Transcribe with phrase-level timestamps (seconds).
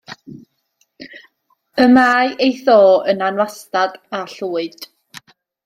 [1.85, 2.79] Y mae ei tho
[3.13, 4.93] yn anwastad a llwyd.